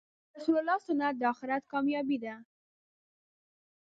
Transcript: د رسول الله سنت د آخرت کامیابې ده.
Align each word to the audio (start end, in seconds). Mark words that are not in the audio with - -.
د 0.31 0.33
رسول 0.35 0.55
الله 0.61 0.77
سنت 0.87 1.13
د 1.17 1.23
آخرت 1.33 1.63
کامیابې 1.71 2.17
ده. 2.23 2.35